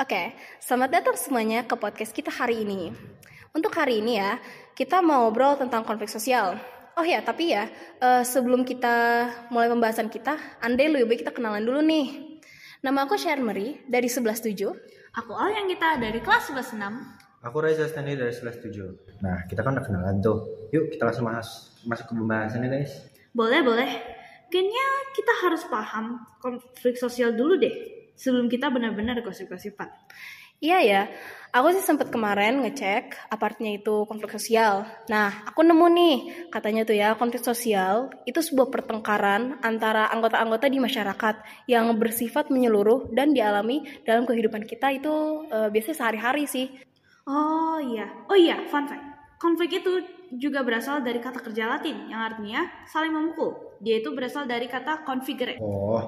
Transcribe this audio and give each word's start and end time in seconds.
Oke, 0.00 0.32
selamat 0.64 0.96
datang 0.96 1.12
semuanya 1.12 1.60
ke 1.68 1.76
podcast 1.76 2.16
kita 2.16 2.32
hari 2.32 2.64
ini. 2.64 2.88
Untuk 3.52 3.68
hari 3.76 4.00
ini 4.00 4.16
ya, 4.16 4.40
kita 4.72 5.04
mau 5.04 5.28
ngobrol 5.28 5.60
tentang 5.60 5.84
konflik 5.84 6.08
sosial. 6.08 6.56
Oh 6.96 7.04
ya, 7.04 7.20
tapi 7.20 7.52
ya, 7.52 7.68
eh, 8.00 8.24
sebelum 8.24 8.64
kita 8.64 9.28
mulai 9.52 9.68
pembahasan 9.68 10.08
kita, 10.08 10.40
andai 10.64 10.88
lebih 10.88 11.04
baik 11.04 11.20
kita 11.20 11.36
kenalan 11.36 11.68
dulu 11.68 11.84
nih. 11.84 12.40
Nama 12.80 13.04
aku 13.04 13.20
Sharon 13.20 13.44
Marie 13.44 13.84
dari 13.92 14.08
117. 14.08 14.72
Aku 15.20 15.36
Al 15.36 15.52
yang 15.52 15.68
kita 15.68 16.00
dari 16.00 16.24
kelas 16.24 16.48
116. 16.48 17.44
Aku 17.44 17.60
Reza 17.60 17.84
Stanley 17.84 18.16
dari 18.16 18.32
117. 18.32 19.20
Nah, 19.20 19.44
kita 19.52 19.60
kan 19.60 19.76
udah 19.76 19.84
kenalan 19.84 20.16
tuh. 20.24 20.64
Yuk, 20.72 20.96
kita 20.96 21.12
langsung 21.12 21.28
mas 21.28 21.76
masuk 21.84 22.08
ke 22.08 22.16
pembahasannya, 22.16 22.72
guys. 22.72 23.04
Boleh, 23.36 23.60
boleh. 23.60 23.90
Kayaknya 24.48 24.86
kita 25.12 25.32
harus 25.44 25.60
paham 25.68 26.24
konflik 26.40 26.96
sosial 26.96 27.36
dulu 27.36 27.60
deh. 27.60 27.99
Sebelum 28.20 28.52
kita 28.52 28.68
benar-benar 28.68 29.24
gosip-gosipan. 29.24 29.88
Iya 30.60 30.78
ya, 30.84 31.02
aku 31.56 31.72
sih 31.72 31.80
sempat 31.80 32.12
kemarin 32.12 32.60
ngecek 32.60 33.32
apa 33.32 33.48
artinya 33.48 33.72
itu 33.72 34.04
konflik 34.04 34.28
sosial. 34.36 34.84
Nah, 35.08 35.48
aku 35.48 35.64
nemu 35.64 35.86
nih, 35.88 36.16
katanya 36.52 36.84
tuh 36.84 37.00
ya, 37.00 37.16
konflik 37.16 37.40
sosial 37.40 38.12
itu 38.28 38.44
sebuah 38.44 38.68
pertengkaran 38.68 39.56
antara 39.64 40.12
anggota-anggota 40.12 40.68
di 40.68 40.76
masyarakat 40.76 41.64
yang 41.64 41.88
bersifat 41.96 42.52
menyeluruh 42.52 43.08
dan 43.16 43.32
dialami 43.32 43.88
dalam 44.04 44.28
kehidupan 44.28 44.68
kita 44.68 44.92
itu 44.92 45.48
eh, 45.48 45.72
biasanya 45.72 45.96
sehari-hari 45.96 46.44
sih. 46.44 46.68
Oh 47.24 47.80
iya, 47.80 48.04
oh 48.28 48.36
iya, 48.36 48.60
fun 48.68 48.84
fact. 48.84 49.00
Konflik 49.40 49.80
itu 49.80 50.04
juga 50.36 50.60
berasal 50.60 51.00
dari 51.00 51.24
kata 51.24 51.40
kerja 51.40 51.72
Latin 51.72 52.12
yang 52.12 52.20
artinya 52.20 52.68
saling 52.84 53.16
memukul. 53.16 53.80
Dia 53.80 54.04
itu 54.04 54.12
berasal 54.12 54.44
dari 54.44 54.68
kata 54.68 55.08
configere. 55.08 55.56
Oh, 55.56 56.04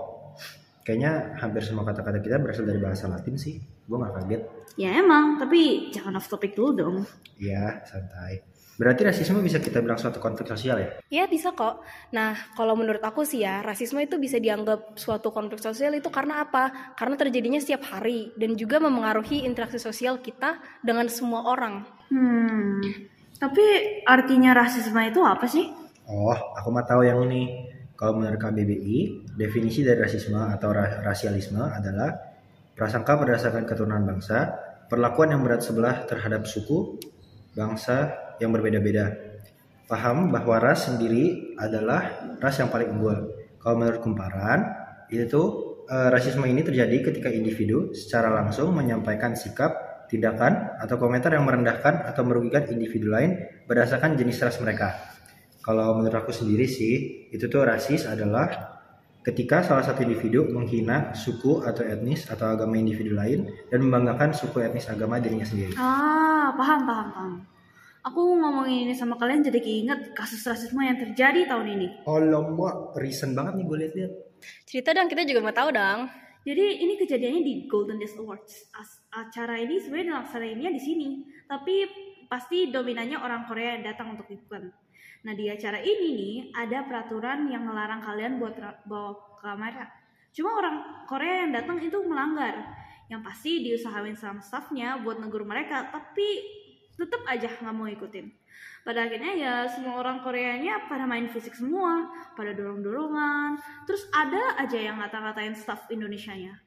kayaknya 0.83 1.39
hampir 1.39 1.63
semua 1.63 1.87
kata-kata 1.87 2.19
kita 2.23 2.39
berasal 2.43 2.67
dari 2.67 2.79
bahasa 2.83 3.07
Latin 3.11 3.35
sih. 3.39 3.59
Gue 3.87 3.99
gak 3.99 4.15
kaget. 4.23 4.43
Ya 4.79 4.91
emang, 4.99 5.37
tapi 5.39 5.93
jangan 5.95 6.19
off 6.19 6.31
topic 6.31 6.55
dulu 6.57 6.71
dong. 6.75 6.97
Iya, 7.39 7.83
santai. 7.87 8.53
Berarti 8.73 9.05
rasisme 9.05 9.39
bisa 9.45 9.61
kita 9.61 9.85
bilang 9.85 10.01
suatu 10.01 10.17
konflik 10.17 10.49
sosial 10.49 10.81
ya? 10.81 10.91
Ya 11.13 11.25
bisa 11.29 11.53
kok. 11.53 11.85
Nah, 12.11 12.33
kalau 12.57 12.73
menurut 12.73 13.05
aku 13.05 13.23
sih 13.23 13.45
ya, 13.45 13.61
rasisme 13.61 14.01
itu 14.01 14.17
bisa 14.17 14.41
dianggap 14.41 14.97
suatu 14.97 15.29
konflik 15.29 15.61
sosial 15.61 15.93
itu 15.93 16.09
karena 16.09 16.43
apa? 16.43 16.95
Karena 16.97 17.15
terjadinya 17.21 17.61
setiap 17.61 17.85
hari 17.93 18.33
dan 18.35 18.57
juga 18.57 18.81
memengaruhi 18.81 19.45
interaksi 19.45 19.77
sosial 19.77 20.25
kita 20.25 20.57
dengan 20.81 21.07
semua 21.13 21.53
orang. 21.53 21.85
Hmm, 22.09 22.81
tapi 23.37 23.63
artinya 24.09 24.57
rasisme 24.57 24.99
itu 25.05 25.21
apa 25.21 25.45
sih? 25.45 25.69
Oh, 26.09 26.33
aku 26.33 26.69
mah 26.73 26.89
tahu 26.89 27.05
yang 27.05 27.23
ini. 27.29 27.69
Kalau 28.03 28.19
menurut 28.19 28.35
KBBI, 28.35 29.31
definisi 29.39 29.87
dari 29.87 30.03
rasisme 30.03 30.35
atau 30.35 30.75
ra- 30.75 31.07
rasialisme 31.07 31.63
adalah 31.63 32.11
prasangka 32.75 33.15
berdasarkan 33.15 33.63
keturunan 33.63 34.03
bangsa, 34.03 34.59
perlakuan 34.91 35.31
yang 35.31 35.47
berat 35.47 35.63
sebelah 35.63 36.03
terhadap 36.11 36.43
suku, 36.51 36.99
bangsa 37.55 38.11
yang 38.43 38.51
berbeda-beda. 38.51 39.07
Paham 39.87 40.35
bahwa 40.35 40.59
ras 40.59 40.91
sendiri 40.91 41.55
adalah 41.55 42.27
ras 42.43 42.59
yang 42.59 42.75
paling 42.75 42.91
unggul. 42.91 43.39
Kalau 43.63 43.79
menurut 43.79 44.03
kumparan, 44.03 44.67
itu 45.07 45.43
eh, 45.87 46.11
rasisme 46.11 46.43
ini 46.51 46.67
terjadi 46.67 47.07
ketika 47.07 47.31
individu 47.31 47.95
secara 47.95 48.35
langsung 48.35 48.75
menyampaikan 48.75 49.39
sikap, 49.39 50.03
tindakan, 50.11 50.75
atau 50.83 50.99
komentar 50.99 51.39
yang 51.39 51.47
merendahkan 51.47 52.03
atau 52.03 52.27
merugikan 52.27 52.67
individu 52.67 53.15
lain 53.15 53.39
berdasarkan 53.71 54.19
jenis 54.19 54.43
ras 54.43 54.59
mereka. 54.59 55.22
Kalau 55.63 55.95
menurut 55.95 56.27
aku 56.27 56.35
sendiri 56.35 56.67
sih, 56.67 57.27
itu 57.31 57.47
tuh 57.47 57.63
rasis 57.63 58.11
adalah 58.11 58.51
ketika 59.23 59.63
salah 59.63 59.87
satu 59.87 60.03
individu 60.03 60.51
menghina 60.51 61.15
suku 61.15 61.63
atau 61.63 61.87
etnis 61.87 62.27
atau 62.27 62.59
agama 62.59 62.75
individu 62.75 63.15
lain 63.15 63.47
dan 63.71 63.79
membanggakan 63.87 64.35
suku 64.35 64.59
etnis 64.59 64.91
agama 64.91 65.23
dirinya 65.23 65.47
sendiri. 65.47 65.79
Ah, 65.79 66.51
paham, 66.59 66.83
paham, 66.83 67.09
paham. 67.15 67.33
Aku 68.03 68.35
ngomongin 68.35 68.91
ini 68.91 68.95
sama 68.99 69.15
kalian 69.15 69.47
jadi 69.47 69.63
keinget 69.63 70.11
kasus 70.19 70.43
rasisme 70.43 70.83
yang 70.83 70.99
terjadi 70.99 71.47
tahun 71.47 71.79
ini. 71.79 71.87
Alamak, 72.03 72.99
recent 72.99 73.39
banget 73.39 73.63
nih 73.63 73.65
gue 73.71 73.79
liat-liat. 73.79 74.13
Cerita 74.67 74.91
dong, 74.91 75.07
kita 75.07 75.23
juga 75.23 75.47
mau 75.47 75.55
tahu 75.55 75.71
dong. 75.71 76.11
Jadi 76.43 76.83
ini 76.83 76.99
kejadiannya 76.99 77.43
di 77.47 77.55
Golden 77.71 78.03
Disc 78.03 78.19
Awards. 78.19 78.75
As- 78.75 79.07
acara 79.15 79.63
ini 79.63 79.79
sebenarnya 79.79 80.19
dilaksanainnya 80.19 80.71
di 80.75 80.83
sini, 80.83 81.09
tapi 81.47 81.87
pasti 82.27 82.75
dominannya 82.75 83.23
orang 83.23 83.47
Korea 83.47 83.79
yang 83.79 83.87
datang 83.87 84.19
untuk 84.19 84.27
ikutan. 84.27 84.67
Nah 85.23 85.33
di 85.39 85.47
acara 85.47 85.79
ini 85.79 86.09
nih 86.19 86.37
ada 86.55 86.83
peraturan 86.87 87.47
yang 87.47 87.63
melarang 87.63 88.03
kalian 88.03 88.43
buat 88.43 88.59
bawa 88.87 89.39
kamera. 89.39 89.87
Cuma 90.33 90.57
orang 90.57 91.07
Korea 91.07 91.47
yang 91.47 91.53
datang 91.53 91.79
itu 91.83 91.99
melanggar. 92.07 92.79
Yang 93.11 93.21
pasti 93.29 93.53
diusahain 93.61 94.17
sama 94.17 94.41
staffnya 94.41 94.97
buat 95.05 95.21
negur 95.21 95.45
mereka, 95.45 95.93
tapi 95.93 96.41
tetap 96.97 97.21
aja 97.29 97.51
nggak 97.61 97.75
mau 97.77 97.85
ikutin. 97.85 98.31
Pada 98.83 99.07
akhirnya 99.07 99.33
ya 99.35 99.55
semua 99.69 99.99
orang 99.99 100.23
Koreanya 100.23 100.87
pada 100.87 101.07
main 101.07 101.29
fisik 101.31 101.55
semua, 101.55 102.09
pada 102.35 102.55
dorong-dorongan. 102.57 103.59
Terus 103.87 104.07
ada 104.11 104.59
aja 104.59 104.79
yang 104.79 104.99
ngata-ngatain 104.99 105.55
staff 105.55 105.87
Indonesianya. 105.91 106.62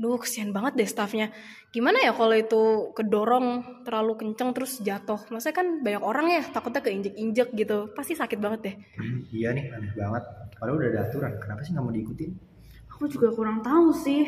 Duh, 0.00 0.16
kesian 0.16 0.48
banget 0.56 0.80
deh 0.80 0.88
staffnya. 0.88 1.28
Gimana 1.68 2.00
ya 2.00 2.16
kalau 2.16 2.32
itu 2.32 2.88
kedorong 2.96 3.84
terlalu 3.84 4.16
kenceng 4.16 4.56
terus 4.56 4.80
jatuh? 4.80 5.20
Maksudnya 5.28 5.52
kan 5.52 5.66
banyak 5.84 6.00
orang 6.00 6.26
ya 6.32 6.42
takutnya 6.48 6.80
keinjek-injek 6.80 7.52
gitu. 7.52 7.92
Pasti 7.92 8.16
sakit 8.16 8.40
banget 8.40 8.60
deh. 8.64 8.74
Hmm, 8.96 9.28
iya 9.28 9.52
nih, 9.52 9.68
aneh 9.68 9.92
banget. 9.92 10.24
Padahal 10.56 10.80
udah 10.80 10.88
ada 10.88 11.00
aturan, 11.04 11.32
kenapa 11.36 11.60
sih 11.60 11.76
nggak 11.76 11.84
mau 11.84 11.92
diikutin? 11.92 12.30
Aku 12.96 13.12
juga 13.12 13.28
kurang 13.36 13.60
tahu 13.60 13.92
sih. 13.92 14.24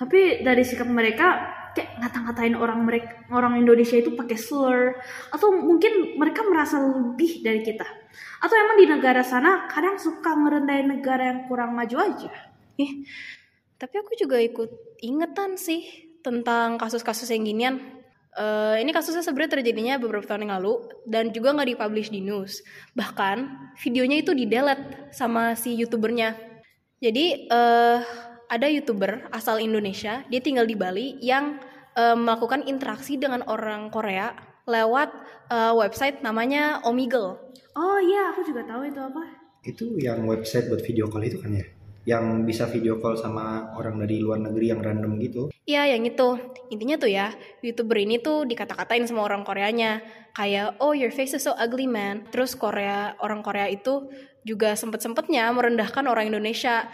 Tapi 0.00 0.40
dari 0.40 0.64
sikap 0.64 0.88
mereka 0.88 1.52
kayak 1.76 2.00
ngata-ngatain 2.00 2.56
orang 2.56 2.80
mereka 2.82 3.28
orang 3.30 3.60
Indonesia 3.60 4.00
itu 4.00 4.16
pakai 4.16 4.40
slur 4.40 4.96
atau 5.30 5.52
mungkin 5.52 6.16
mereka 6.16 6.40
merasa 6.48 6.80
lebih 6.80 7.44
dari 7.44 7.60
kita. 7.60 7.84
Atau 8.40 8.56
emang 8.56 8.80
di 8.80 8.88
negara 8.88 9.20
sana 9.20 9.68
kadang 9.68 10.00
suka 10.00 10.32
ngerendahin 10.32 10.88
negara 10.88 11.28
yang 11.28 11.44
kurang 11.44 11.76
maju 11.76 11.96
aja. 12.00 12.32
Ih, 12.80 13.04
tapi 13.80 13.96
aku 13.96 14.12
juga 14.20 14.36
ikut 14.36 15.00
ingetan 15.00 15.56
sih 15.56 16.12
tentang 16.20 16.76
kasus-kasus 16.76 17.32
yang 17.32 17.48
ginian. 17.48 17.76
Eh, 18.36 18.76
ini 18.84 18.92
kasusnya 18.92 19.24
sebenarnya 19.24 19.58
terjadinya 19.58 19.96
beberapa 19.96 20.22
tahun 20.28 20.46
yang 20.46 20.60
lalu 20.60 20.86
dan 21.08 21.32
juga 21.32 21.56
nggak 21.56 21.74
dipublish 21.74 22.12
di 22.12 22.20
news. 22.20 22.60
Bahkan 22.92 23.36
videonya 23.80 24.20
itu 24.20 24.36
di 24.36 24.44
delete 24.44 25.10
sama 25.16 25.56
si 25.56 25.74
youtubernya. 25.80 26.36
Jadi 27.00 27.48
eh, 27.48 27.98
ada 28.52 28.66
youtuber 28.68 29.32
asal 29.32 29.56
Indonesia, 29.58 30.22
dia 30.28 30.40
tinggal 30.44 30.68
di 30.68 30.76
Bali 30.76 31.16
yang 31.24 31.56
eh, 31.96 32.14
melakukan 32.14 32.68
interaksi 32.68 33.16
dengan 33.16 33.42
orang 33.48 33.88
Korea 33.88 34.36
lewat 34.68 35.08
eh, 35.48 35.72
website 35.72 36.20
namanya 36.20 36.84
Omegle. 36.84 37.40
Oh 37.74 37.98
iya, 37.98 38.36
aku 38.36 38.44
juga 38.44 38.60
tahu 38.68 38.84
itu 38.84 39.00
apa. 39.00 39.22
Itu 39.64 39.84
yang 39.96 40.28
website 40.28 40.68
buat 40.68 40.84
video 40.84 41.08
call 41.08 41.24
itu 41.24 41.40
kan 41.40 41.56
ya? 41.56 41.79
Yang 42.10 42.24
bisa 42.42 42.66
video 42.66 42.98
call 42.98 43.14
sama 43.14 43.70
orang 43.78 44.02
dari 44.02 44.18
luar 44.18 44.42
negeri 44.42 44.74
yang 44.74 44.82
random 44.82 45.14
gitu. 45.22 45.42
Iya, 45.62 45.94
yang 45.94 46.02
itu. 46.02 46.34
Intinya 46.74 46.98
tuh 46.98 47.06
ya, 47.06 47.30
YouTuber 47.62 48.02
ini 48.02 48.18
tuh 48.18 48.42
dikata-katain 48.50 49.06
sama 49.06 49.22
orang 49.22 49.46
Koreanya. 49.46 50.02
Kayak, 50.34 50.74
oh 50.82 50.90
your 50.90 51.14
face 51.14 51.38
is 51.38 51.46
so 51.46 51.54
ugly 51.54 51.86
man. 51.86 52.26
Terus 52.34 52.58
Korea, 52.58 53.14
orang 53.22 53.46
Korea 53.46 53.70
itu 53.70 54.10
juga 54.42 54.74
sempet-sempetnya 54.74 55.54
merendahkan 55.54 56.02
orang 56.10 56.26
Indonesia. 56.34 56.90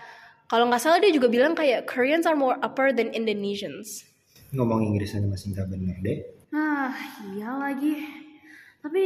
Kalau 0.53 0.69
nggak 0.69 0.83
salah 0.85 1.01
dia 1.01 1.09
juga 1.09 1.33
bilang 1.33 1.57
kayak 1.57 1.89
Koreans 1.89 2.29
are 2.29 2.37
more 2.37 2.61
upper 2.61 2.93
than 2.93 3.17
Indonesians. 3.17 4.05
Ngomong 4.53 4.85
Inggris 4.93 5.17
aja 5.17 5.25
masih 5.25 5.57
nggak 5.57 5.69
bener 5.73 5.97
deh. 6.05 6.19
Ah, 6.53 6.93
iya 7.33 7.57
lagi. 7.57 8.05
Tapi 8.85 9.05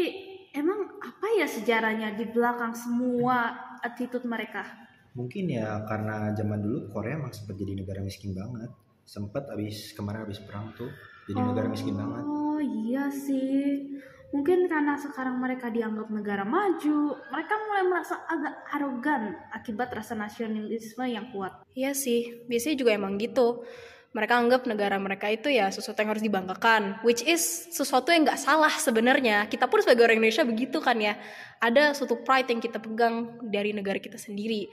emang 0.53 1.01
apa 1.01 1.27
ya 1.39 1.47
sejarahnya 1.47 2.19
di 2.19 2.29
belakang 2.29 2.75
semua 2.77 3.55
attitude 3.81 4.27
mereka? 4.27 4.90
Mungkin 5.15 5.51
ya 5.51 5.83
karena 5.87 6.31
zaman 6.39 6.63
dulu 6.63 6.91
Korea 6.95 7.19
emang 7.19 7.35
sempat 7.35 7.59
jadi 7.59 7.75
negara 7.75 7.99
miskin 8.03 8.31
banget. 8.31 8.71
Sempat 9.03 9.51
abis 9.51 9.91
kemarin 9.99 10.23
abis 10.23 10.39
perang 10.47 10.71
tuh 10.79 10.91
jadi 11.27 11.41
negara 11.43 11.67
miskin 11.67 11.99
banget. 11.99 12.23
Oh 12.27 12.63
iya 12.63 13.11
sih. 13.11 13.99
Mungkin 14.31 14.71
karena 14.71 14.95
sekarang 14.95 15.43
mereka 15.43 15.75
dianggap 15.75 16.07
negara 16.07 16.47
maju, 16.47 17.19
mereka 17.35 17.55
mulai 17.67 17.85
merasa 17.91 18.15
agak 18.31 18.55
arogan 18.71 19.35
akibat 19.51 19.91
rasa 19.91 20.15
nasionalisme 20.15 21.03
yang 21.03 21.35
kuat. 21.35 21.67
Iya 21.75 21.91
sih, 21.99 22.47
biasanya 22.47 22.77
juga 22.79 22.95
emang 22.95 23.19
gitu. 23.19 23.67
Mereka 24.15 24.35
anggap 24.39 24.71
negara 24.71 24.99
mereka 25.03 25.27
itu 25.31 25.51
ya 25.51 25.71
sesuatu 25.71 25.99
yang 26.03 26.15
harus 26.15 26.23
dibanggakan, 26.23 27.03
which 27.03 27.27
is 27.27 27.43
sesuatu 27.75 28.15
yang 28.15 28.23
nggak 28.23 28.39
salah 28.39 28.71
sebenarnya. 28.71 29.51
Kita 29.51 29.67
pun 29.67 29.83
sebagai 29.83 30.07
orang 30.07 30.23
Indonesia 30.23 30.47
begitu 30.47 30.79
kan 30.79 30.99
ya. 31.03 31.19
Ada 31.59 31.99
suatu 31.99 32.23
pride 32.23 32.55
yang 32.55 32.63
kita 32.63 32.79
pegang 32.79 33.39
dari 33.51 33.75
negara 33.75 33.99
kita 33.99 34.19
sendiri. 34.19 34.71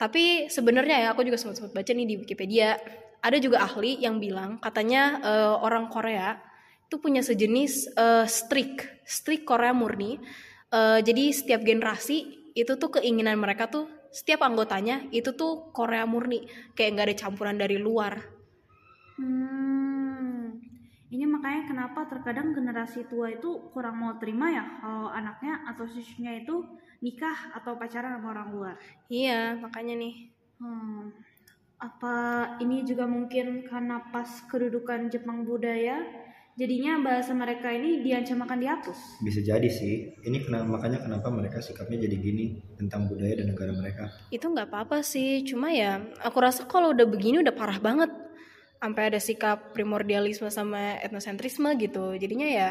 Tapi 0.00 0.48
sebenarnya 0.48 0.96
ya 1.04 1.08
aku 1.12 1.28
juga 1.28 1.36
sempat 1.36 1.60
sempat 1.60 1.76
baca 1.76 1.92
nih 1.92 2.08
di 2.08 2.16
Wikipedia, 2.16 2.80
ada 3.20 3.36
juga 3.36 3.60
ahli 3.60 4.00
yang 4.00 4.16
bilang 4.16 4.56
katanya 4.56 5.20
eh, 5.20 5.54
orang 5.60 5.92
Korea 5.92 6.40
itu 6.88 6.96
punya 6.96 7.20
sejenis 7.20 7.92
eh, 7.92 8.24
streak, 8.24 9.04
streak 9.04 9.44
Korea 9.44 9.76
murni. 9.76 10.16
Eh, 10.72 11.00
jadi 11.04 11.36
setiap 11.36 11.60
generasi 11.60 12.48
itu 12.56 12.72
tuh 12.80 12.96
keinginan 12.96 13.36
mereka 13.36 13.68
tuh 13.68 13.92
setiap 14.08 14.40
anggotanya 14.40 15.04
itu 15.12 15.36
tuh 15.36 15.68
Korea 15.70 16.08
murni, 16.08 16.48
kayak 16.72 16.90
nggak 16.96 17.06
ada 17.12 17.16
campuran 17.20 17.56
dari 17.60 17.76
luar. 17.76 18.16
Hmm. 19.20 19.89
Ini 21.10 21.26
makanya 21.26 21.66
kenapa 21.66 22.06
terkadang 22.06 22.54
generasi 22.54 23.02
tua 23.10 23.34
itu 23.34 23.70
kurang 23.74 23.98
mau 23.98 24.14
terima 24.22 24.46
ya 24.46 24.62
kalau 24.78 25.10
anaknya 25.10 25.58
atau 25.66 25.82
siswinya 25.82 26.38
itu 26.38 26.62
nikah 27.02 27.50
atau 27.50 27.74
pacaran 27.74 28.14
sama 28.14 28.30
orang 28.30 28.48
luar. 28.54 28.76
Iya, 29.10 29.58
makanya 29.58 29.98
nih. 29.98 30.30
Hmm, 30.62 31.10
apa 31.82 32.16
ini 32.62 32.86
juga 32.86 33.10
mungkin 33.10 33.66
karena 33.66 33.98
pas 34.14 34.28
kedudukan 34.46 35.10
Jepang 35.10 35.42
budaya, 35.42 35.98
jadinya 36.54 37.02
bahasa 37.02 37.34
mereka 37.34 37.74
ini 37.74 38.06
diancam 38.06 38.46
akan 38.46 38.58
dihapus. 38.62 39.24
Bisa 39.24 39.42
jadi 39.42 39.66
sih. 39.66 40.14
Ini 40.22 40.46
kenapa 40.46 40.78
makanya 40.78 41.02
kenapa 41.02 41.26
mereka 41.34 41.58
sikapnya 41.58 42.06
jadi 42.06 42.16
gini 42.22 42.60
tentang 42.78 43.10
budaya 43.10 43.42
dan 43.42 43.50
negara 43.50 43.74
mereka. 43.74 44.06
Itu 44.30 44.46
nggak 44.46 44.70
apa-apa 44.70 45.02
sih, 45.02 45.42
cuma 45.42 45.74
ya 45.74 46.06
aku 46.22 46.38
rasa 46.38 46.70
kalau 46.70 46.94
udah 46.94 47.08
begini 47.08 47.42
udah 47.42 47.56
parah 47.56 47.82
banget. 47.82 48.29
Sampai 48.80 49.12
ada 49.12 49.20
sikap 49.20 49.76
primordialisme 49.76 50.48
sama 50.48 50.96
etnosentrisme 51.04 51.76
gitu. 51.76 52.16
Jadinya 52.16 52.48
ya 52.48 52.68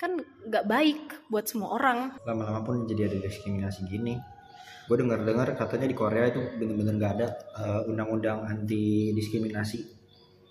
kan 0.00 0.18
nggak 0.18 0.64
baik 0.66 1.00
buat 1.28 1.46
semua 1.46 1.76
orang. 1.76 2.16
Lama-lama 2.26 2.64
pun 2.64 2.88
jadi 2.88 3.12
ada 3.12 3.20
diskriminasi 3.20 3.86
gini. 3.86 4.16
Gue 4.90 4.98
dengar-dengar 4.98 5.54
katanya 5.54 5.86
di 5.86 5.96
Korea 5.96 6.26
itu 6.32 6.42
bener-bener 6.58 6.98
nggak 6.98 7.12
ada 7.20 7.28
uh, 7.54 7.80
undang-undang 7.86 8.42
anti 8.48 9.14
diskriminasi 9.14 10.02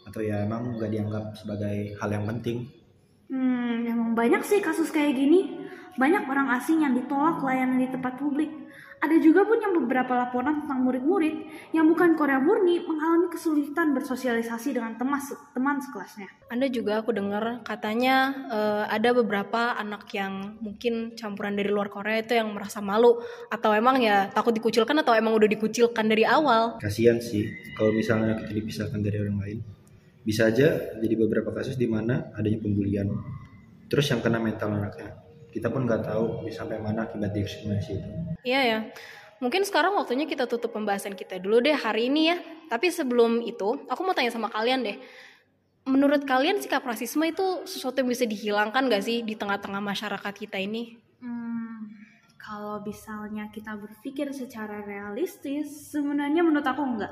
atau 0.07 0.21
ya 0.23 0.47
emang 0.47 0.79
nggak 0.79 0.91
dianggap 0.93 1.23
sebagai 1.35 1.99
hal 1.99 2.09
yang 2.09 2.25
penting. 2.29 2.69
Hmm, 3.27 3.83
emang 3.83 4.15
banyak 4.15 4.45
sih 4.47 4.63
kasus 4.63 4.93
kayak 4.93 5.19
gini. 5.19 5.67
Banyak 5.99 6.23
orang 6.31 6.47
asing 6.55 6.87
yang 6.87 6.95
ditolak 6.95 7.43
layanan 7.43 7.81
di 7.81 7.91
tempat 7.91 8.15
publik. 8.15 8.53
Ada 9.01 9.17
juga 9.17 9.41
pun 9.49 9.57
yang 9.57 9.73
beberapa 9.73 10.13
laporan 10.13 10.61
tentang 10.61 10.85
murid-murid 10.85 11.49
yang 11.73 11.89
bukan 11.89 12.13
Korea 12.13 12.37
murni 12.37 12.85
mengalami 12.85 13.33
kesulitan 13.33 13.97
bersosialisasi 13.97 14.77
dengan 14.77 14.93
teman, 14.93 15.17
teman 15.57 15.81
sekelasnya. 15.81 16.29
Ada 16.53 16.69
juga 16.69 17.01
aku 17.01 17.09
dengar 17.09 17.65
katanya 17.65 18.29
eh, 18.53 18.83
ada 18.93 19.09
beberapa 19.17 19.73
anak 19.73 20.05
yang 20.13 20.53
mungkin 20.61 21.17
campuran 21.17 21.57
dari 21.57 21.73
luar 21.73 21.89
Korea 21.89 22.21
itu 22.21 22.37
yang 22.37 22.53
merasa 22.53 22.77
malu 22.77 23.17
atau 23.49 23.73
emang 23.73 23.97
ya 24.05 24.29
takut 24.29 24.53
dikucilkan 24.53 24.93
atau 25.01 25.17
emang 25.17 25.33
udah 25.33 25.49
dikucilkan 25.49 26.05
dari 26.05 26.21
awal. 26.21 26.77
Kasihan 26.77 27.17
sih 27.17 27.49
kalau 27.73 27.89
misalnya 27.97 28.37
kita 28.37 28.53
dipisahkan 28.53 29.01
dari 29.01 29.17
orang 29.17 29.41
lain. 29.41 29.57
Bisa 30.21 30.53
aja 30.53 30.77
jadi 31.01 31.15
beberapa 31.17 31.49
kasus 31.49 31.73
di 31.73 31.89
mana 31.89 32.29
adanya 32.37 32.61
pembulian. 32.61 33.09
Terus 33.89 34.13
yang 34.13 34.21
kena 34.21 34.37
mental 34.37 34.77
anaknya. 34.77 35.30
Kita 35.51 35.67
pun 35.67 35.83
nggak 35.83 36.07
tahu 36.07 36.47
sampai 36.47 36.79
mana 36.79 37.05
akibat 37.05 37.35
diskriminasi 37.35 37.91
itu. 37.99 38.09
Iya 38.47 38.61
ya. 38.63 38.79
Mungkin 39.41 39.65
sekarang 39.65 39.97
waktunya 39.97 40.29
kita 40.29 40.45
tutup 40.45 40.71
pembahasan 40.71 41.17
kita 41.17 41.41
dulu 41.41 41.59
deh 41.59 41.73
hari 41.73 42.07
ini 42.07 42.31
ya. 42.31 42.37
Tapi 42.69 42.87
sebelum 42.93 43.43
itu, 43.43 43.83
aku 43.89 44.01
mau 44.05 44.15
tanya 44.15 44.31
sama 44.31 44.47
kalian 44.47 44.85
deh. 44.85 44.97
Menurut 45.89 46.29
kalian 46.29 46.61
sikap 46.61 46.85
rasisme 46.85 47.25
itu 47.25 47.65
sesuatu 47.65 48.05
yang 48.05 48.09
bisa 48.13 48.29
dihilangkan 48.29 48.85
gak 48.85 49.01
sih 49.01 49.25
di 49.25 49.33
tengah-tengah 49.33 49.81
masyarakat 49.81 50.33
kita 50.37 50.61
ini? 50.61 50.93
Hmm, 51.19 51.89
kalau 52.37 52.85
misalnya 52.85 53.49
kita 53.49 53.73
berpikir 53.81 54.29
secara 54.29 54.85
realistis, 54.85 55.89
sebenarnya 55.89 56.45
menurut 56.45 56.63
aku 56.69 56.85
enggak. 56.85 57.11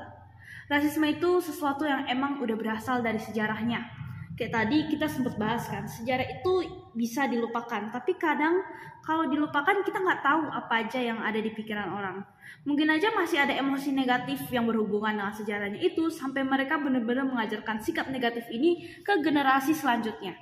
Rasisme 0.70 1.10
itu 1.10 1.42
sesuatu 1.42 1.90
yang 1.90 2.06
emang 2.06 2.38
udah 2.46 2.54
berasal 2.54 3.02
dari 3.02 3.18
sejarahnya. 3.18 3.90
Kayak 4.38 4.54
tadi 4.54 4.78
kita 4.86 5.10
sempat 5.10 5.34
bahas 5.42 5.66
kan, 5.66 5.90
sejarah 5.90 6.30
itu 6.30 6.79
bisa 7.00 7.32
dilupakan. 7.32 7.88
Tapi 7.88 8.20
kadang 8.20 8.60
kalau 9.00 9.32
dilupakan 9.32 9.80
kita 9.88 10.04
nggak 10.04 10.20
tahu 10.20 10.52
apa 10.52 10.84
aja 10.84 11.00
yang 11.00 11.24
ada 11.24 11.40
di 11.40 11.56
pikiran 11.56 11.96
orang. 11.96 12.20
Mungkin 12.68 12.92
aja 12.92 13.16
masih 13.16 13.40
ada 13.40 13.56
emosi 13.56 13.96
negatif 13.96 14.44
yang 14.52 14.68
berhubungan 14.68 15.16
dengan 15.16 15.32
sejarahnya 15.32 15.80
itu 15.80 16.12
sampai 16.12 16.44
mereka 16.44 16.76
benar-benar 16.76 17.24
mengajarkan 17.24 17.80
sikap 17.80 18.12
negatif 18.12 18.52
ini 18.52 19.00
ke 19.00 19.24
generasi 19.24 19.72
selanjutnya. 19.72 20.36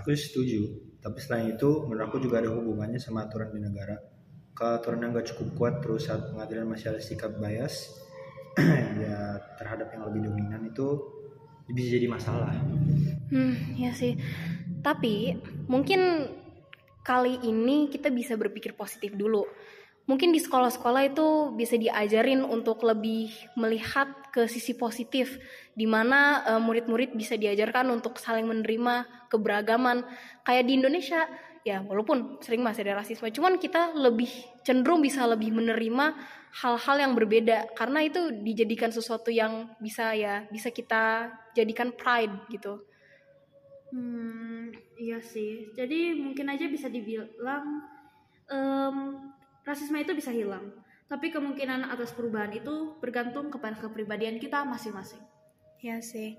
Aku 0.00 0.08
setuju, 0.16 0.64
tapi 1.04 1.20
selain 1.20 1.52
itu 1.52 1.84
menurut 1.84 2.08
aku 2.08 2.16
juga 2.24 2.40
ada 2.40 2.48
hubungannya 2.56 2.96
sama 2.96 3.28
aturan 3.28 3.52
di 3.52 3.60
negara. 3.60 4.00
Kalau 4.56 4.80
aturan 4.80 5.04
yang 5.04 5.12
gak 5.12 5.36
cukup 5.36 5.48
kuat 5.58 5.74
terus 5.84 6.08
saat 6.08 6.32
pengadilan 6.32 6.64
masih 6.64 6.96
ada 6.96 7.00
sikap 7.02 7.36
bias 7.36 7.92
ya 9.04 9.36
terhadap 9.60 9.92
yang 9.92 10.08
lebih 10.08 10.32
dominan 10.32 10.64
itu 10.64 10.88
bisa 11.70 11.98
jadi 12.00 12.06
masalah. 12.08 12.54
Hmm, 13.30 13.54
ya 13.78 13.94
sih. 13.94 14.18
Tapi 14.80 15.36
mungkin 15.68 16.28
kali 17.04 17.40
ini 17.44 17.88
kita 17.92 18.08
bisa 18.08 18.36
berpikir 18.36 18.76
positif 18.76 19.12
dulu. 19.16 19.44
Mungkin 20.08 20.34
di 20.34 20.42
sekolah-sekolah 20.42 21.12
itu 21.14 21.54
bisa 21.54 21.78
diajarin 21.78 22.42
untuk 22.42 22.82
lebih 22.82 23.30
melihat 23.54 24.10
ke 24.34 24.50
sisi 24.50 24.74
positif, 24.74 25.38
di 25.70 25.86
mana 25.86 26.42
uh, 26.42 26.58
murid-murid 26.58 27.14
bisa 27.14 27.38
diajarkan 27.38 27.94
untuk 27.94 28.18
saling 28.18 28.42
menerima 28.42 29.06
keberagaman. 29.30 30.02
Kayak 30.42 30.64
di 30.66 30.72
Indonesia, 30.82 31.30
ya 31.62 31.84
walaupun 31.86 32.42
sering 32.42 32.64
masih 32.64 32.82
ada 32.90 33.06
rasisme, 33.06 33.30
cuman 33.30 33.62
kita 33.62 33.94
lebih 33.94 34.30
cenderung 34.66 34.98
bisa 34.98 35.22
lebih 35.30 35.54
menerima 35.54 36.18
hal-hal 36.58 36.96
yang 36.98 37.12
berbeda 37.14 37.70
karena 37.78 38.02
itu 38.02 38.34
dijadikan 38.42 38.90
sesuatu 38.90 39.30
yang 39.30 39.70
bisa 39.78 40.10
ya 40.18 40.42
bisa 40.50 40.74
kita 40.74 41.30
jadikan 41.54 41.94
pride 41.94 42.50
gitu. 42.50 42.82
Hmm, 43.90 44.70
iya 44.94 45.18
sih. 45.18 45.74
Jadi 45.74 46.14
mungkin 46.14 46.46
aja 46.46 46.70
bisa 46.70 46.86
dibilang 46.86 47.82
um, 48.46 48.96
rasisme 49.66 49.98
itu 49.98 50.14
bisa 50.14 50.30
hilang. 50.30 50.70
Tapi 51.10 51.34
kemungkinan 51.34 51.90
atas 51.90 52.14
perubahan 52.14 52.54
itu 52.54 52.94
bergantung 53.02 53.50
kepada 53.50 53.82
kepribadian 53.82 54.38
kita 54.38 54.62
masing-masing. 54.62 55.18
Ya 55.82 55.98
sih. 55.98 56.38